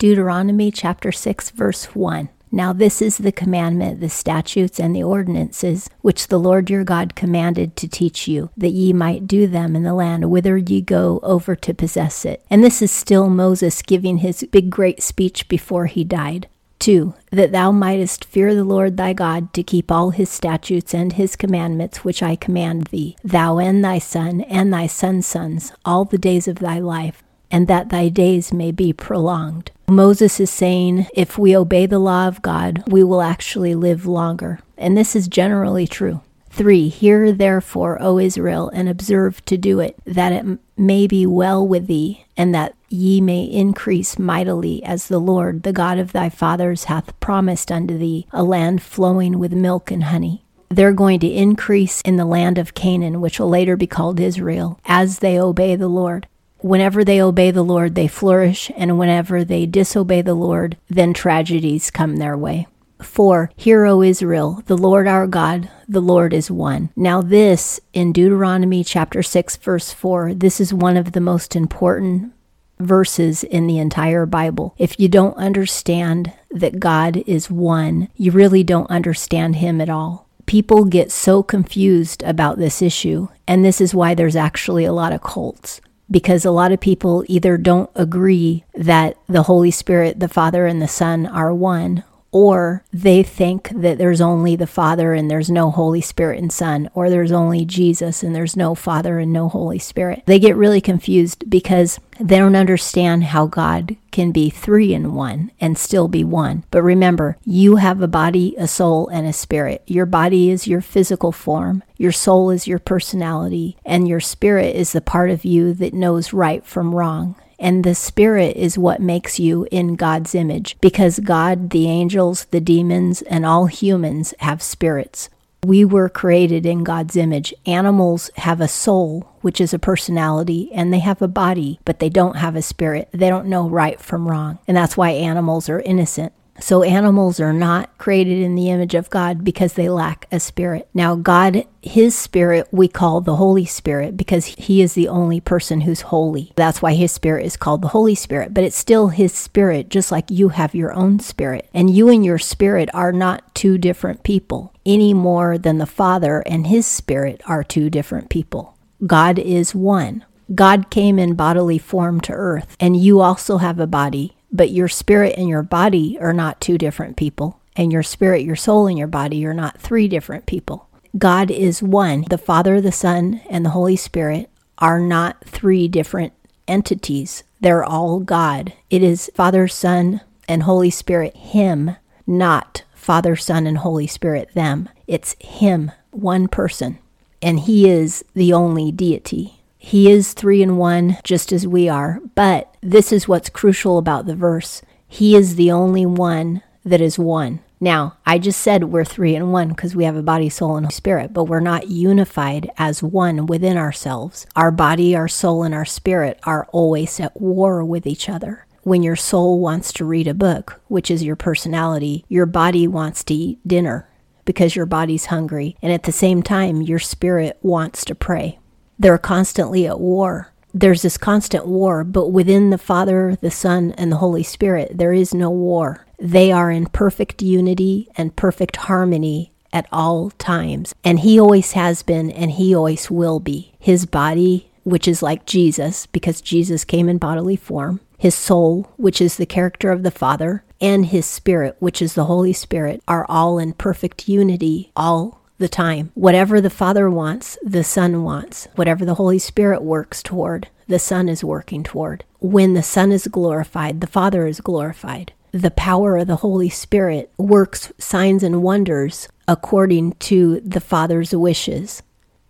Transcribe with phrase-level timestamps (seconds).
[0.00, 2.30] Deuteronomy chapter 6, verse 1.
[2.50, 7.14] Now, this is the commandment, the statutes, and the ordinances which the Lord your God
[7.14, 11.20] commanded to teach you, that ye might do them in the land whither ye go
[11.22, 12.42] over to possess it.
[12.48, 16.48] And this is still Moses giving his big, great speech before he died.
[16.78, 17.12] 2.
[17.30, 21.36] That thou mightest fear the Lord thy God to keep all his statutes and his
[21.36, 26.16] commandments which I command thee, thou and thy son and thy son's sons, all the
[26.16, 29.70] days of thy life, and that thy days may be prolonged.
[29.88, 34.60] Moses is saying if we obey the law of God, we will actually live longer.
[34.78, 36.22] And this is generally true.
[36.50, 36.88] 3.
[36.88, 41.86] Hear therefore, O Israel, and observe to do it, that it may be well with
[41.86, 46.84] thee, and that ye may increase mightily, as the Lord, the God of thy fathers,
[46.84, 50.44] hath promised unto thee, a land flowing with milk and honey.
[50.68, 54.78] They're going to increase in the land of Canaan, which will later be called Israel,
[54.84, 56.26] as they obey the Lord.
[56.62, 61.90] Whenever they obey the Lord, they flourish, and whenever they disobey the Lord, then tragedies
[61.90, 62.66] come their way.
[63.02, 63.50] 4.
[63.56, 66.90] Hear, O Israel, the Lord our God, the Lord is one.
[66.94, 72.34] Now, this in Deuteronomy chapter 6, verse 4, this is one of the most important
[72.78, 74.74] verses in the entire Bible.
[74.76, 80.28] If you don't understand that God is one, you really don't understand Him at all.
[80.46, 85.12] People get so confused about this issue, and this is why there's actually a lot
[85.12, 90.28] of cults because a lot of people either don't agree that the Holy Spirit, the
[90.28, 95.30] Father, and the Son are one, or they think that there's only the Father and
[95.30, 99.32] there's no Holy Spirit and Son, or there's only Jesus and there's no Father and
[99.32, 100.22] no Holy Spirit.
[100.26, 105.50] They get really confused because they don't understand how God can be three in one
[105.60, 106.64] and still be one.
[106.70, 109.82] But remember, you have a body, a soul, and a spirit.
[109.86, 114.92] Your body is your physical form, your soul is your personality, and your spirit is
[114.92, 117.34] the part of you that knows right from wrong.
[117.60, 122.60] And the spirit is what makes you in God's image because God, the angels, the
[122.60, 125.28] demons, and all humans have spirits.
[125.62, 127.52] We were created in God's image.
[127.66, 132.08] Animals have a soul, which is a personality, and they have a body, but they
[132.08, 133.10] don't have a spirit.
[133.12, 134.58] They don't know right from wrong.
[134.66, 136.32] And that's why animals are innocent.
[136.60, 140.88] So animals are not created in the image of God because they lack a spirit.
[140.92, 145.80] Now, God, his spirit, we call the Holy Spirit because he is the only person
[145.82, 146.52] who's holy.
[146.56, 150.12] That's why his spirit is called the Holy Spirit, but it's still his spirit, just
[150.12, 151.68] like you have your own spirit.
[151.72, 156.40] And you and your spirit are not two different people any more than the Father
[156.46, 158.76] and his spirit are two different people.
[159.06, 160.24] God is one.
[160.54, 164.88] God came in bodily form to earth, and you also have a body but your
[164.88, 167.60] spirit and your body are not two different people.
[167.76, 170.88] And your spirit, your soul, and your body are not three different people.
[171.16, 172.24] God is one.
[172.28, 176.32] The Father, the Son, and the Holy Spirit are not three different
[176.66, 177.42] entities.
[177.60, 178.72] They're all God.
[178.90, 181.96] It is Father, Son, and Holy Spirit, Him,
[182.26, 184.88] not Father, Son, and Holy Spirit, them.
[185.06, 186.98] It's Him, one person.
[187.42, 189.59] And He is the only deity.
[189.82, 192.20] He is three in one, just as we are.
[192.34, 197.18] But this is what's crucial about the verse He is the only one that is
[197.18, 197.60] one.
[197.80, 200.92] Now, I just said we're three in one because we have a body, soul, and
[200.92, 204.46] spirit, but we're not unified as one within ourselves.
[204.54, 208.66] Our body, our soul, and our spirit are always at war with each other.
[208.82, 213.24] When your soul wants to read a book, which is your personality, your body wants
[213.24, 214.10] to eat dinner
[214.44, 215.76] because your body's hungry.
[215.80, 218.59] And at the same time, your spirit wants to pray.
[219.00, 220.52] They're constantly at war.
[220.74, 225.14] There's this constant war, but within the Father, the Son, and the Holy Spirit, there
[225.14, 226.06] is no war.
[226.18, 230.94] They are in perfect unity and perfect harmony at all times.
[231.02, 233.72] And He always has been, and He always will be.
[233.78, 239.22] His body, which is like Jesus, because Jesus came in bodily form, His soul, which
[239.22, 243.24] is the character of the Father, and His Spirit, which is the Holy Spirit, are
[243.30, 246.10] all in perfect unity all the time.
[246.14, 248.66] Whatever the Father wants, the Son wants.
[248.74, 252.24] Whatever the Holy Spirit works toward, the Son is working toward.
[252.40, 255.32] When the Son is glorified, the Father is glorified.
[255.52, 262.02] The power of the Holy Spirit works signs and wonders according to the Father's wishes,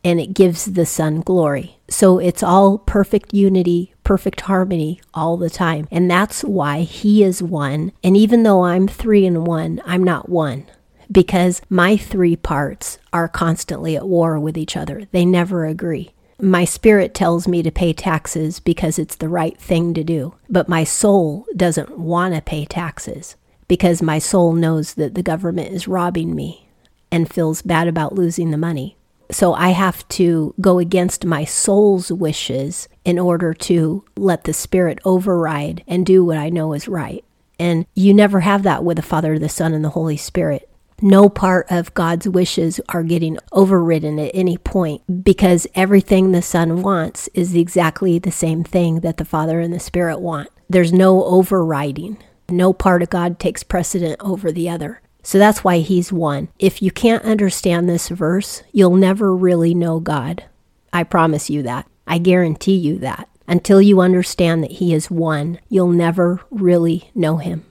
[0.05, 1.79] and it gives the Son glory.
[1.89, 5.89] So it's all perfect unity, perfect harmony all the time.
[5.91, 7.93] And that's why He is one.
[8.05, 10.67] And even though I'm three and one, I'm not one
[11.11, 15.07] because my three parts are constantly at war with each other.
[15.13, 16.13] They never agree.
[16.41, 20.69] My spirit tells me to pay taxes because it's the right thing to do, but
[20.69, 23.37] my soul doesn't want to pay taxes
[23.69, 26.67] because my soul knows that the government is robbing me
[27.13, 28.97] and feels bad about losing the money.
[29.31, 34.99] So I have to go against my soul's wishes in order to let the spirit
[35.05, 37.25] override and do what I know is right.
[37.59, 40.70] And you never have that with the Father, the Son, and the Holy Spirit.
[41.03, 46.83] No part of God's wishes are getting overridden at any point because everything the Son
[46.83, 50.51] wants is exactly the same thing that the Father and the Spirit want.
[50.69, 52.19] There's no overriding.
[52.51, 55.01] No part of God takes precedent over the other.
[55.23, 56.49] So that's why he's one.
[56.59, 60.45] If you can't understand this verse, you'll never really know God.
[60.93, 61.87] I promise you that.
[62.07, 63.29] I guarantee you that.
[63.47, 67.65] Until you understand that he is one, you'll never really know him.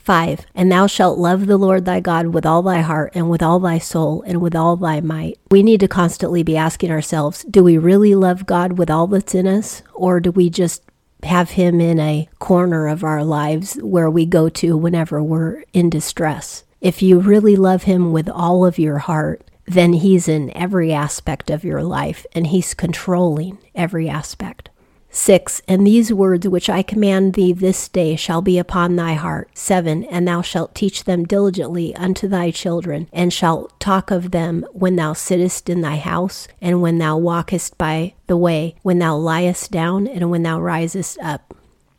[0.00, 0.46] 5.
[0.54, 3.60] And thou shalt love the Lord thy God with all thy heart and with all
[3.60, 5.38] thy soul and with all thy might.
[5.50, 9.34] We need to constantly be asking ourselves do we really love God with all that's
[9.34, 10.82] in us, or do we just
[11.22, 15.90] have him in a corner of our lives where we go to whenever we're in
[15.90, 16.64] distress?
[16.80, 21.50] If you really love him with all of your heart, then he's in every aspect
[21.50, 24.69] of your life and he's controlling every aspect.
[25.10, 25.62] 6.
[25.66, 29.50] And these words which I command thee this day shall be upon thy heart.
[29.54, 30.04] 7.
[30.04, 34.96] And thou shalt teach them diligently unto thy children, and shalt talk of them when
[34.96, 39.70] thou sittest in thy house, and when thou walkest by the way, when thou liest
[39.70, 41.54] down, and when thou risest up.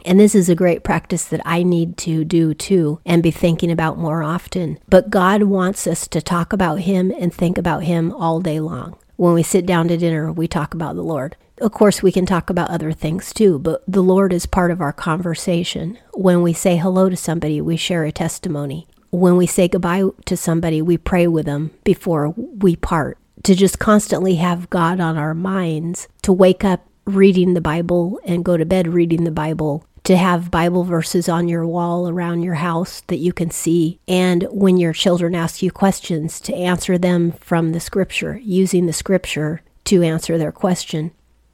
[0.05, 3.71] And this is a great practice that I need to do too and be thinking
[3.71, 4.79] about more often.
[4.89, 8.97] But God wants us to talk about Him and think about Him all day long.
[9.15, 11.35] When we sit down to dinner, we talk about the Lord.
[11.61, 14.81] Of course, we can talk about other things too, but the Lord is part of
[14.81, 15.99] our conversation.
[16.15, 18.87] When we say hello to somebody, we share a testimony.
[19.11, 23.19] When we say goodbye to somebody, we pray with them before we part.
[23.43, 28.43] To just constantly have God on our minds, to wake up reading the Bible and
[28.43, 32.55] go to bed reading the Bible to have Bible verses on your wall around your
[32.55, 33.99] house that you can see.
[34.07, 38.93] And when your children ask you questions, to answer them from the scripture, using the
[38.93, 41.11] scripture to answer their question.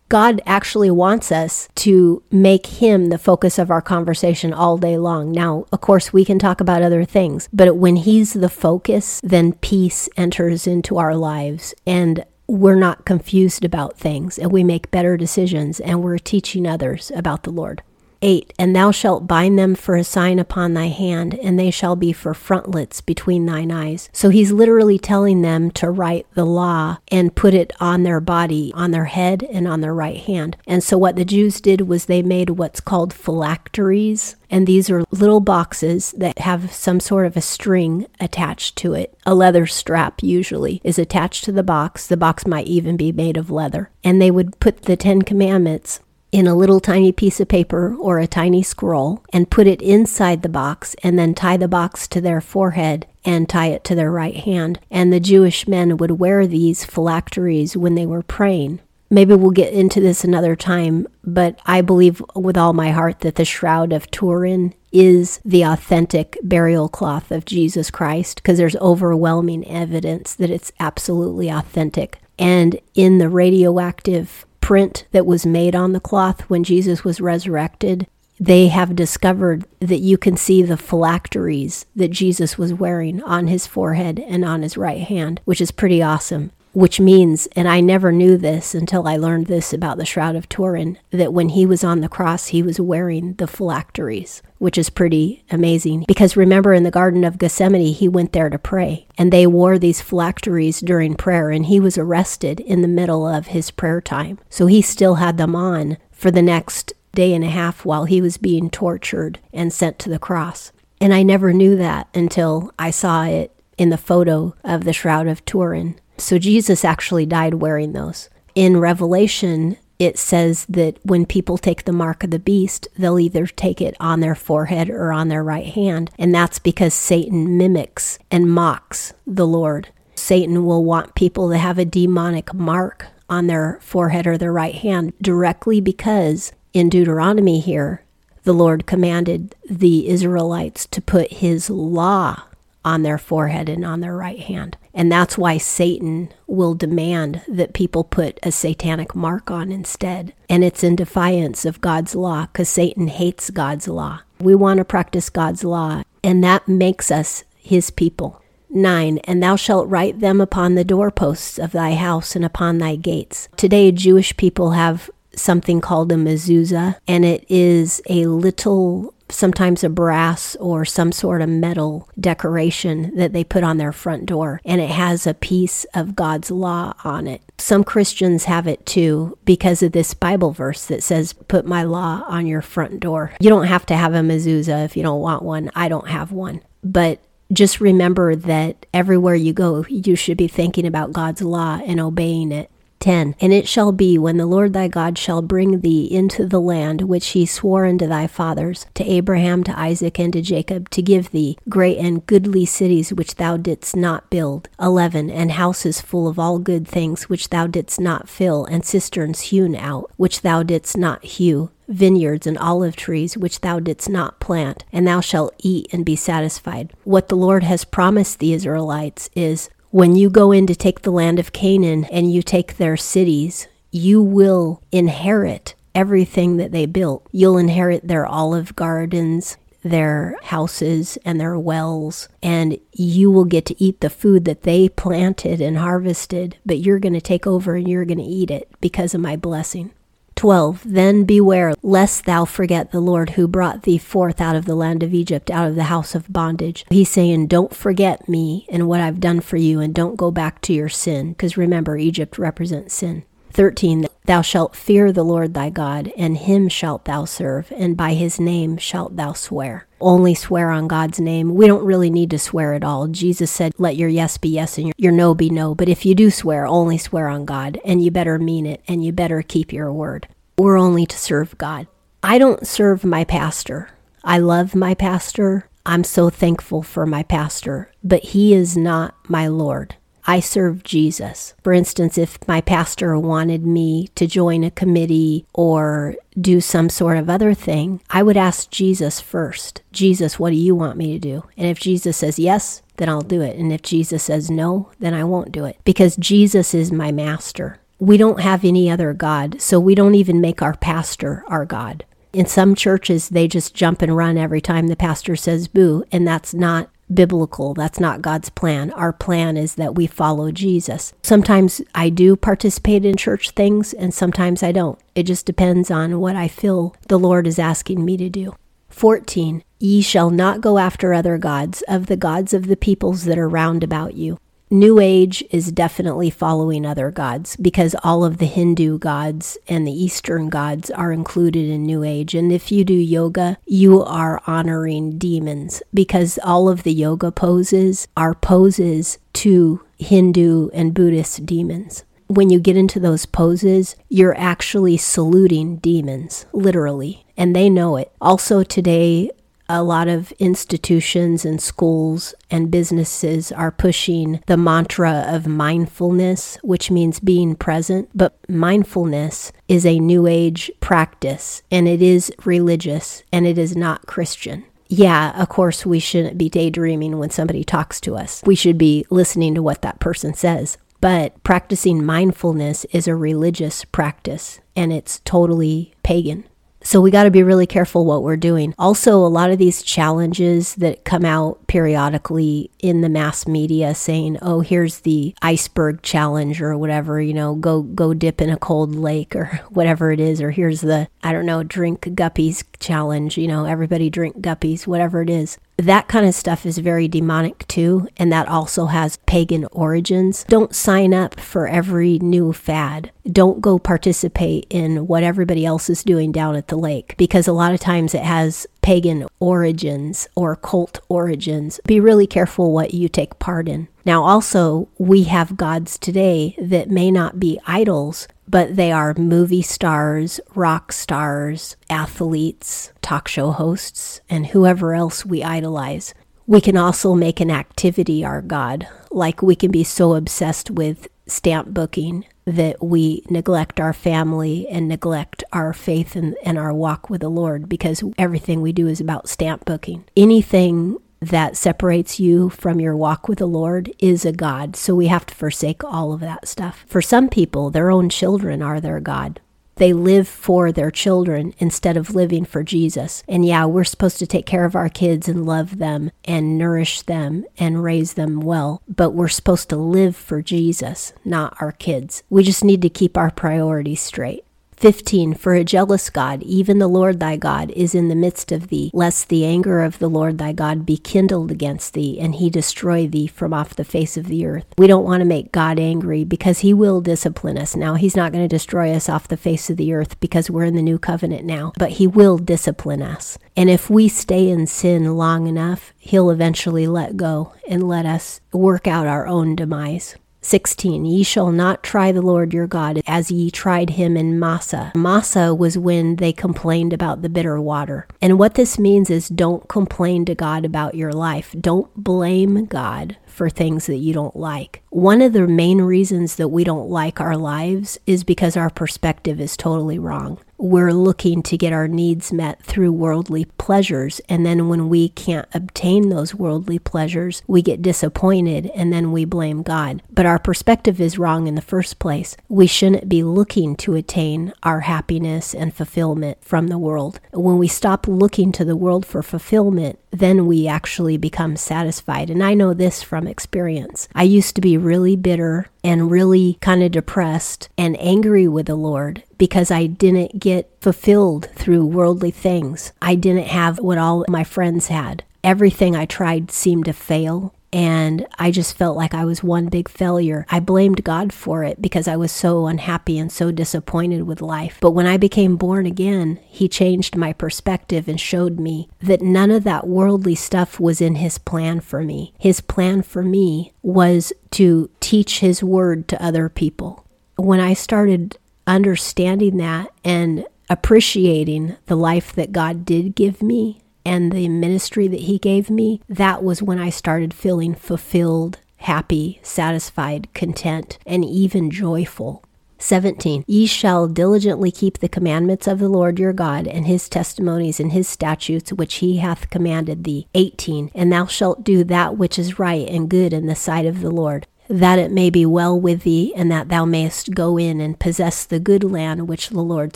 [0.09, 5.31] God actually wants us to make Him the focus of our conversation all day long.
[5.31, 9.53] Now, of course, we can talk about other things, but when He's the focus, then
[9.53, 11.73] peace enters into our lives.
[11.85, 17.11] And we're not confused about things and we make better decisions and we're teaching others
[17.13, 17.83] about the Lord.
[18.21, 21.95] 8 And thou shalt bind them for a sign upon thy hand, and they shall
[21.95, 24.09] be for frontlets between thine eyes.
[24.13, 28.71] So he's literally telling them to write the law and put it on their body,
[28.75, 30.57] on their head, and on their right hand.
[30.65, 34.35] And so what the Jews did was they made what's called phylacteries.
[34.49, 39.17] And these are little boxes that have some sort of a string attached to it.
[39.25, 42.07] A leather strap, usually, is attached to the box.
[42.07, 43.91] The box might even be made of leather.
[44.03, 45.99] And they would put the Ten Commandments
[46.31, 50.41] in a little tiny piece of paper or a tiny scroll and put it inside
[50.41, 54.11] the box and then tie the box to their forehead and tie it to their
[54.11, 54.79] right hand.
[54.91, 58.79] And the Jewish men would wear these phylacteries when they were praying.
[59.09, 63.35] Maybe we'll get into this another time, but I believe with all my heart that
[63.35, 69.65] the Shroud of Turin is the authentic burial cloth of Jesus Christ because there's overwhelming
[69.65, 72.19] evidence that it's absolutely authentic.
[72.37, 78.05] And in the radioactive print that was made on the cloth when Jesus was resurrected,
[78.37, 83.65] they have discovered that you can see the phylacteries that Jesus was wearing on his
[83.65, 88.11] forehead and on his right hand, which is pretty awesome which means, and I never
[88.11, 91.83] knew this until I learned this about the Shroud of Turin, that when he was
[91.83, 96.05] on the cross, he was wearing the phylacteries, which is pretty amazing.
[96.07, 99.79] Because remember, in the Garden of Gethsemane, he went there to pray, and they wore
[99.79, 104.39] these phylacteries during prayer, and he was arrested in the middle of his prayer time.
[104.49, 108.21] So he still had them on for the next day and a half while he
[108.21, 110.71] was being tortured and sent to the cross.
[111.01, 115.27] And I never knew that until I saw it in the photo of the Shroud
[115.27, 118.29] of Turin so Jesus actually died wearing those.
[118.55, 123.47] In Revelation, it says that when people take the mark of the beast, they'll either
[123.47, 126.11] take it on their forehead or on their right hand.
[126.17, 129.89] And that's because Satan mimics and mocks the Lord.
[130.15, 134.75] Satan will want people to have a demonic mark on their forehead or their right
[134.75, 138.03] hand directly because in Deuteronomy here,
[138.43, 142.43] the Lord commanded the Israelites to put his law
[142.87, 144.77] on their forehead and on their right hand.
[144.93, 150.33] And that's why Satan will demand that people put a satanic mark on instead.
[150.47, 154.21] And it's in defiance of God's law because Satan hates God's law.
[154.39, 158.41] We want to practice God's law, and that makes us his people.
[158.69, 159.17] 9.
[159.25, 163.49] And thou shalt write them upon the doorposts of thy house and upon thy gates.
[163.57, 169.89] Today, Jewish people have something called a mezuzah, and it is a little sometimes a
[169.89, 174.81] brass or some sort of metal decoration that they put on their front door, and
[174.81, 177.41] it has a piece of God's law on it.
[177.57, 182.23] Some Christians have it too because of this Bible verse that says, Put my law
[182.27, 183.33] on your front door.
[183.39, 185.71] You don't have to have a mezuzah if you don't want one.
[185.75, 186.61] I don't have one.
[186.83, 187.19] But
[187.51, 192.51] just remember that everywhere you go, you should be thinking about God's law and obeying
[192.51, 192.69] it.
[192.99, 196.61] 10 And it shall be when the Lord thy God shall bring thee into the
[196.61, 201.01] land which he swore unto thy fathers, to Abraham, to Isaac, and to Jacob, to
[201.01, 204.69] give thee great and goodly cities which thou didst not build.
[204.79, 209.41] 11 And houses full of all good things which thou didst not fill, and cisterns
[209.41, 214.39] hewn out, which thou didst not hew vineyards and olive trees which thou didst not
[214.39, 216.91] plant, and thou shalt eat and be satisfied.
[217.03, 221.11] What the Lord has promised the Israelites is when you go in to take the
[221.11, 227.25] land of Canaan and you take their cities, you will inherit everything that they built.
[227.31, 233.83] You'll inherit their olive gardens, their houses, and their wells, and you will get to
[233.83, 237.87] eat the food that they planted and harvested, but you're going to take over and
[237.87, 239.91] you're going to eat it because of my blessing.
[240.37, 240.83] 12.
[240.85, 245.03] Then beware, lest thou forget the Lord who brought thee forth out of the land
[245.03, 246.85] of Egypt, out of the house of bondage.
[246.89, 250.61] He's saying, Don't forget me and what I've done for you, and don't go back
[250.61, 251.29] to your sin.
[251.29, 253.23] Because remember, Egypt represents sin.
[253.51, 258.13] 13 Thou shalt fear the Lord thy God, and him shalt thou serve, and by
[258.13, 259.87] his name shalt thou swear.
[260.01, 261.55] Only swear on God's name.
[261.55, 263.07] We don't really need to swear at all.
[263.07, 265.73] Jesus said, Let your yes be yes and your no be no.
[265.73, 269.01] But if you do swear, only swear on God, and you better mean it, and
[269.01, 270.27] you better keep your word.
[270.57, 271.87] We're only to serve God.
[272.21, 273.91] I don't serve my pastor.
[274.25, 275.69] I love my pastor.
[275.85, 279.95] I'm so thankful for my pastor, but he is not my Lord.
[280.27, 281.55] I serve Jesus.
[281.63, 287.17] For instance, if my pastor wanted me to join a committee or do some sort
[287.17, 291.19] of other thing, I would ask Jesus first Jesus, what do you want me to
[291.19, 291.43] do?
[291.55, 293.57] And if Jesus says yes, then I'll do it.
[293.57, 297.79] And if Jesus says no, then I won't do it because Jesus is my master.
[297.99, 302.05] We don't have any other God, so we don't even make our pastor our God.
[302.33, 306.27] In some churches, they just jump and run every time the pastor says boo, and
[306.27, 307.73] that's not biblical.
[307.73, 308.91] That's not God's plan.
[308.91, 311.13] Our plan is that we follow Jesus.
[311.23, 314.99] Sometimes I do participate in church things and sometimes I don't.
[315.15, 318.55] It just depends on what I feel the Lord is asking me to do.
[318.89, 319.63] 14.
[319.79, 323.49] Ye shall not go after other gods, of the gods of the peoples that are
[323.49, 324.39] round about you.
[324.69, 329.93] New Age is definitely following other gods because all of the Hindu gods and the
[329.93, 332.35] Eastern gods are included in New Age.
[332.35, 338.09] And if you do yoga, you are honoring demons because all of the yoga poses
[338.17, 342.03] are poses to Hindu and Buddhist demons.
[342.27, 348.11] When you get into those poses, you're actually saluting demons, literally, and they know it.
[348.19, 349.31] Also, today,
[349.69, 356.91] a lot of institutions and schools and businesses are pushing the mantra of mindfulness, which
[356.91, 358.09] means being present.
[358.13, 364.07] But mindfulness is a new age practice and it is religious and it is not
[364.07, 364.65] Christian.
[364.89, 368.41] Yeah, of course, we shouldn't be daydreaming when somebody talks to us.
[368.45, 370.77] We should be listening to what that person says.
[371.01, 376.45] But practicing mindfulness is a religious practice and it's totally pagan.
[376.87, 378.73] So we got to be really careful what we're doing.
[378.79, 384.37] Also, a lot of these challenges that come out periodically in the mass media saying,
[384.41, 388.95] "Oh, here's the iceberg challenge or whatever, you know, go go dip in a cold
[388.95, 393.49] lake or whatever it is or here's the I don't know, drink guppies challenge, you
[393.49, 398.07] know, everybody drink guppies, whatever it is." That kind of stuff is very demonic too,
[398.17, 400.43] and that also has pagan origins.
[400.45, 403.11] Don't sign up for every new fad.
[403.31, 407.53] Don't go participate in what everybody else is doing down at the lake because a
[407.53, 411.79] lot of times it has pagan origins or cult origins.
[411.85, 413.87] Be really careful what you take part in.
[414.07, 419.61] Now, also, we have gods today that may not be idols, but they are movie
[419.61, 426.13] stars, rock stars, athletes, talk show hosts, and whoever else we idolize.
[426.45, 431.09] We can also make an activity our God, like we can be so obsessed with
[431.25, 437.09] stamp booking that we neglect our family and neglect our faith and, and our walk
[437.09, 440.05] with the Lord because everything we do is about stamp booking.
[440.15, 444.75] Anything that separates you from your walk with the Lord is a God.
[444.75, 446.85] So we have to forsake all of that stuff.
[446.87, 449.39] For some people, their own children are their God.
[449.77, 453.23] They live for their children instead of living for Jesus.
[453.27, 457.03] And yeah, we're supposed to take care of our kids and love them and nourish
[457.03, 462.23] them and raise them well, but we're supposed to live for Jesus, not our kids.
[462.27, 464.46] We just need to keep our priorities straight.
[464.77, 468.67] 15 For a jealous God, even the Lord thy God, is in the midst of
[468.67, 472.51] thee, lest the anger of the Lord thy God be kindled against thee, and he
[472.51, 474.65] destroy thee from off the face of the earth.
[474.77, 477.75] We don't want to make God angry because he will discipline us.
[477.75, 480.65] Now, he's not going to destroy us off the face of the earth because we're
[480.65, 483.39] in the new covenant now, but he will discipline us.
[483.55, 488.41] And if we stay in sin long enough, he'll eventually let go and let us
[488.53, 490.15] work out our own demise.
[490.47, 494.93] 16 Ye shall not try the Lord your God as ye tried him in Massah.
[494.95, 498.07] Massah was when they complained about the bitter water.
[498.21, 501.53] And what this means is don't complain to God about your life.
[501.59, 504.81] Don't blame God for things that you don't like.
[504.89, 509.41] One of the main reasons that we don't like our lives is because our perspective
[509.41, 514.19] is totally wrong we're looking to get our needs met through worldly pleasures.
[514.27, 519.25] And then when we can't obtain those worldly pleasures, we get disappointed and then we
[519.25, 520.01] blame God.
[520.09, 522.35] But our perspective is wrong in the first place.
[522.49, 527.19] We shouldn't be looking to attain our happiness and fulfillment from the world.
[527.31, 532.29] When we stop looking to the world for fulfillment, then we actually become satisfied.
[532.29, 534.07] And I know this from experience.
[534.15, 538.75] I used to be really bitter and really kind of depressed and angry with the
[538.75, 542.91] Lord because I didn't get fulfilled through worldly things.
[543.01, 545.23] I didn't have what all my friends had.
[545.45, 549.89] Everything I tried seemed to fail and I just felt like I was one big
[549.89, 550.45] failure.
[550.49, 554.77] I blamed God for it because I was so unhappy and so disappointed with life.
[554.79, 559.51] But when I became born again, He changed my perspective and showed me that none
[559.51, 562.33] of that worldly stuff was in His plan for me.
[562.39, 567.05] His plan for me was to teach His word to other people.
[567.35, 574.31] When I started understanding that and appreciating the life that God did give me, and
[574.31, 580.33] the ministry that He gave me, that was when I started feeling fulfilled, happy, satisfied,
[580.33, 582.41] content, and even joyful.
[582.79, 583.43] 17.
[583.47, 587.91] Ye shall diligently keep the commandments of the Lord your God, and his testimonies and
[587.91, 590.27] his statutes which he hath commanded thee.
[590.35, 590.91] 18.
[590.95, 594.11] And thou shalt do that which is right and good in the sight of the
[594.11, 597.99] Lord, that it may be well with thee, and that thou mayest go in and
[597.99, 599.95] possess the good land which the Lord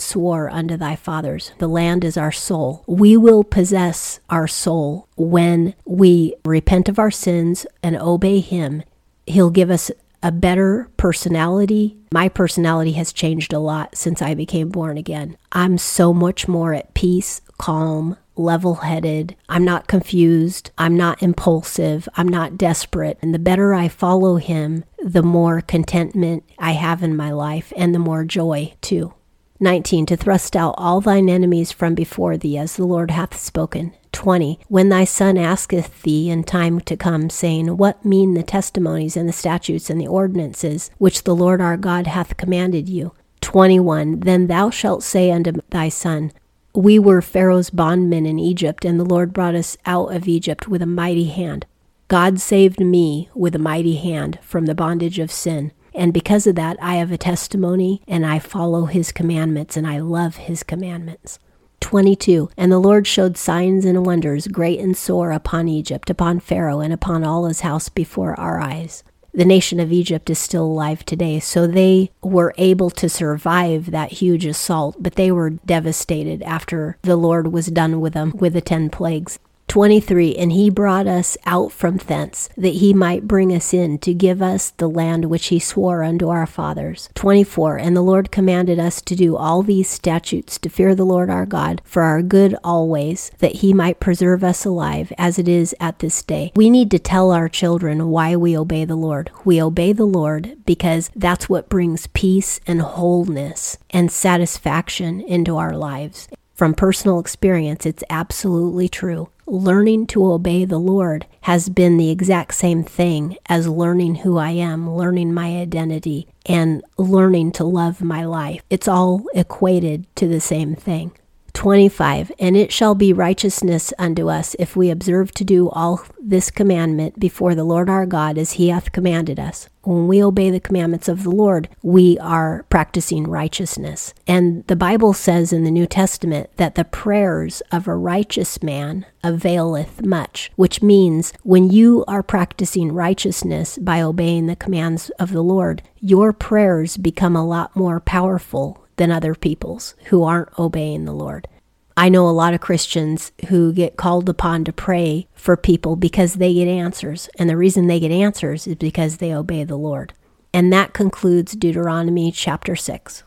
[0.00, 1.52] swore unto thy fathers.
[1.58, 2.84] The land is our soul.
[2.86, 8.82] We will possess our soul when we repent of our sins and obey Him.
[9.26, 9.90] He'll give us
[10.22, 11.96] a better personality.
[12.12, 15.36] My personality has changed a lot since I became born again.
[15.50, 19.36] I'm so much more at peace, calm, level headed.
[19.48, 20.70] I'm not confused.
[20.78, 22.08] I'm not impulsive.
[22.16, 23.18] I'm not desperate.
[23.22, 27.94] And the better I follow him, the more contentment I have in my life and
[27.94, 29.14] the more joy too.
[29.60, 30.06] 19.
[30.06, 33.94] To thrust out all thine enemies from before thee, as the Lord hath spoken.
[34.10, 34.58] 20.
[34.66, 39.28] When thy son asketh thee in time to come, saying, What mean the testimonies and
[39.28, 43.12] the statutes and the ordinances which the Lord our God hath commanded you?
[43.40, 44.20] 21.
[44.20, 46.32] Then thou shalt say unto thy son,
[46.74, 50.80] we were Pharaoh's bondmen in Egypt, and the Lord brought us out of Egypt with
[50.80, 51.66] a mighty hand.
[52.08, 55.72] God saved me with a mighty hand from the bondage of sin.
[55.94, 59.98] And because of that, I have a testimony and I follow his commandments and I
[59.98, 61.38] love his commandments.
[61.80, 62.48] 22.
[62.56, 66.92] And the Lord showed signs and wonders great and sore upon Egypt, upon Pharaoh, and
[66.92, 69.02] upon all his house before our eyes
[69.34, 71.40] the nation of Egypt is still alive today.
[71.40, 77.16] So they were able to survive that huge assault, but they were devastated after the
[77.16, 79.38] Lord was done with them with the 10 plagues.
[79.72, 84.12] 23 And he brought us out from thence, that he might bring us in to
[84.12, 87.08] give us the land which he swore unto our fathers.
[87.14, 91.30] 24 And the Lord commanded us to do all these statutes, to fear the Lord
[91.30, 95.74] our God, for our good always, that he might preserve us alive, as it is
[95.80, 96.52] at this day.
[96.54, 99.30] We need to tell our children why we obey the Lord.
[99.42, 105.74] We obey the Lord because that's what brings peace and wholeness and satisfaction into our
[105.74, 106.28] lives.
[106.52, 112.54] From personal experience, it's absolutely true learning to obey the Lord has been the exact
[112.54, 118.24] same thing as learning who I am, learning my identity, and learning to love my
[118.24, 118.62] life.
[118.70, 121.12] It's all equated to the same thing.
[121.54, 126.50] 25 And it shall be righteousness unto us if we observe to do all this
[126.50, 129.68] commandment before the Lord our God as he hath commanded us.
[129.82, 134.14] When we obey the commandments of the Lord, we are practicing righteousness.
[134.28, 139.06] And the Bible says in the New Testament that the prayers of a righteous man
[139.24, 145.42] availeth much, which means when you are practicing righteousness by obeying the commands of the
[145.42, 151.12] Lord, your prayers become a lot more powerful than other people's who aren't obeying the
[151.12, 151.48] Lord.
[151.96, 156.34] I know a lot of Christians who get called upon to pray for people because
[156.34, 157.28] they get answers.
[157.36, 160.12] And the reason they get answers is because they obey the Lord.
[160.54, 163.24] And that concludes Deuteronomy chapter 6.